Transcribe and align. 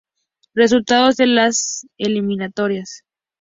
Resultados 0.55 1.15
de 1.17 1.27
las 1.27 1.85
eliminatorias. 1.99 3.03